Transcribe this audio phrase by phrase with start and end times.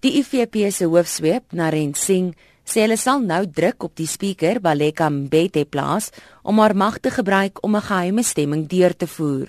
[0.00, 2.32] Die IFP se hoofsweep, Naren Singh,
[2.64, 6.08] sê hulle sal nou druk op die spreker, Baleka Mbete plaas
[6.40, 9.48] om haar mag te gebruik om 'n geheime stemming deur te voer.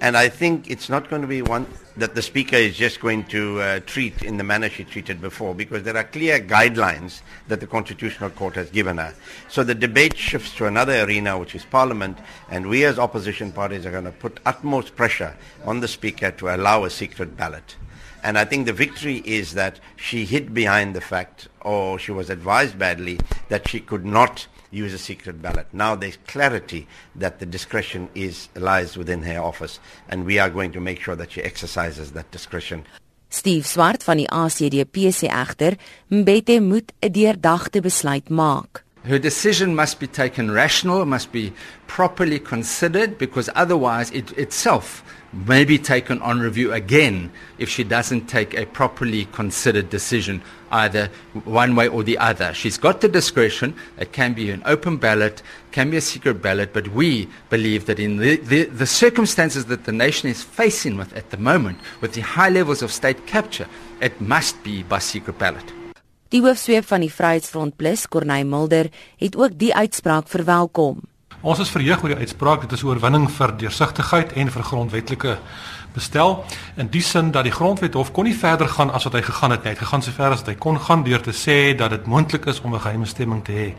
[0.00, 1.64] And I think it's not going to be one
[1.96, 5.54] that the speaker is just going to uh, treat in the manner she treated before
[5.54, 9.14] because there are clear guidelines that the Constitutional Court has given her.
[9.48, 12.18] So the debate shifts to another arena, which is Parliament,
[12.50, 15.34] and we as opposition parties are going to put utmost pressure
[15.64, 17.76] on the speaker to allow a secret ballot.
[18.22, 22.30] And I think the victory is that she hid behind the fact, or she was
[22.30, 25.66] advised badly, that she could not use a secret ballot.
[25.72, 30.72] Now there's clarity that the discretion is lies within her office, and we are going
[30.72, 32.84] to make sure that she exercises that discretion.
[33.28, 35.76] Steve Swart van die ACDP sê egter
[36.08, 38.85] Mbete moet 'n deurdagte besluit maak.
[39.06, 41.52] Her decision must be taken rational, must be
[41.86, 48.26] properly considered because otherwise it itself may be taken on review again if she doesn't
[48.26, 50.42] take a properly considered decision
[50.72, 51.08] either
[51.44, 52.52] one way or the other.
[52.52, 53.74] She's got the discretion.
[53.96, 58.00] It can be an open ballot, can be a secret ballot, but we believe that
[58.00, 62.14] in the, the, the circumstances that the nation is facing with at the moment, with
[62.14, 63.68] the high levels of state capture,
[64.00, 65.72] it must be by secret ballot.
[66.34, 71.04] Die hoofsweep van die Vryheidsfront Plus, Corneil Mulder, het ook die uitspraak verwelkom.
[71.46, 72.60] Ons is verheug oor die uitspraak.
[72.66, 75.38] Dit is 'n oorwinning vir deursigtigheid en vir grondwetlike
[75.94, 76.44] bestel
[76.76, 79.62] in die sin dat die grondwethof kon nie verder gaan as wat hy gegaan het
[79.62, 79.70] nie.
[79.70, 82.06] Hy het gegaan so ver as wat hy kon gaan deur te sê dat dit
[82.06, 83.74] moontlik is om 'n geheime stemming te hê.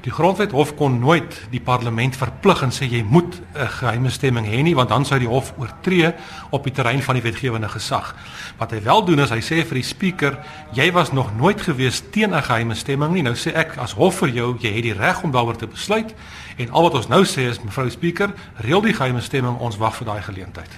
[0.00, 4.62] Die grondwethof kon nooit die parlement verplig en sê jy moet 'n geheime stemming hê
[4.62, 6.14] nie want dan sou die hof oortree
[6.50, 8.14] op die terrein van die wetgewende gesag.
[8.58, 10.38] Wat hy wel doen is hy sê vir die spreker,
[10.72, 13.22] jy was nog nooit gewees teen 'n geheime stemming nie.
[13.22, 16.14] Nou sê ek as hof vir jou, jy het die reg om daaroor te besluit
[16.56, 19.96] en al wat ons nou sê is mevrou spreker, reël die geheime stemming, ons wag
[19.96, 20.70] vir daai geleentheid.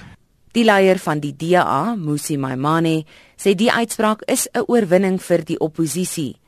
[0.52, 3.04] Die leier van die DA, Musi Maimane,
[3.36, 6.41] sê die uitspraak is 'n oorwinning vir die oppositie.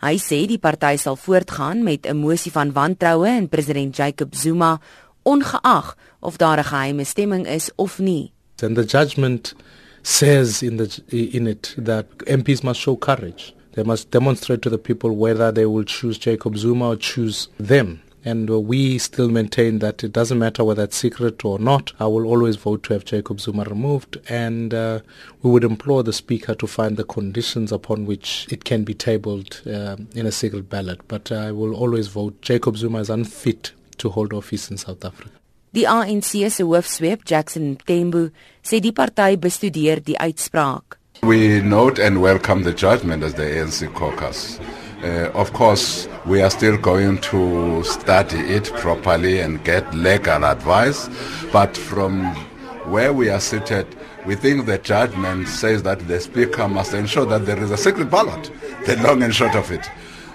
[0.00, 4.80] Hy sê die party sal voortgaan met 'n mosie van wantroue in president Jacob Zuma
[5.22, 8.32] ongeag of daar 'n geheime stemming is of nie.
[8.62, 9.54] And the judgment
[10.02, 13.54] says in the in it that MPs must show courage.
[13.72, 18.00] They must demonstrate to the people whether they will choose Jacob Zuma or choose them.
[18.24, 21.92] And uh, we still maintain that it doesn't matter whether it's secret or not.
[21.98, 24.18] I will always vote to have Jacob Zuma removed.
[24.28, 25.00] And uh,
[25.42, 29.62] we would implore the Speaker to find the conditions upon which it can be tabled
[29.66, 31.00] uh, in a secret ballot.
[31.08, 35.30] But I will always vote Jacob Zuma is unfit to hold office in South Africa.
[35.72, 38.30] Die ANC se hoofsweep Jackson Tembu
[38.64, 40.98] sê die party bestudeer die uitspraak.
[41.22, 44.58] We note and welcome the judgment as the ANC caucus.
[45.02, 51.08] Uh, of course, we are still going to study it properly and get legal advice.
[51.50, 52.26] But from
[52.84, 53.86] where we are seated,
[54.26, 58.10] we think the judgment says that the Speaker must ensure that there is a secret
[58.10, 58.50] ballot,
[58.84, 59.88] the long and short of it.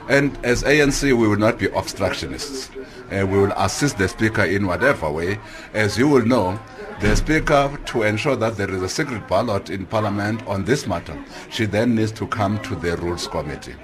[0.10, 2.72] And as ANC, we will not be obstructionists.
[3.12, 5.38] Uh, we will assist the Speaker in whatever way.
[5.76, 6.60] As you will know,
[7.02, 11.24] the Speaker, to ensure that there is a secret ballot in Parliament on this matter,
[11.52, 13.76] she then needs to come to the Rules Committee.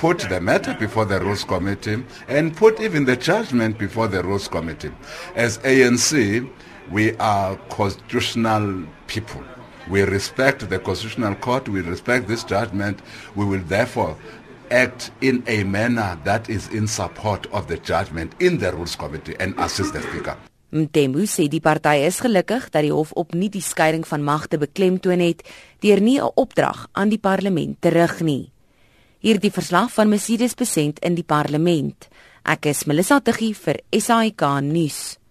[0.00, 4.48] Put the matter before the Rules Committee and put even the judgment before the Rules
[4.48, 4.90] Committee.
[5.34, 6.48] As ANC,
[6.90, 9.42] we are constitutional people.
[9.90, 13.00] We respect the Constitutional Court, we respect this judgment.
[13.34, 14.16] We will therefore
[14.70, 19.36] act in a manner that is in support of the judgment in the Rules Committee
[19.38, 20.36] and assist the Speaker.
[20.72, 25.20] Mtemu sê die party is gelukkig dat die hof opnuut die skeiding van magte beklemtoon
[25.20, 25.42] het
[25.84, 28.52] deur nie 'n opdrag aan die parlement te rig nie.
[29.22, 32.08] Hierdie verslag van Mercedes Besent in die parlement.
[32.42, 35.21] Ek is Melissa Tuggie vir SAK nuus.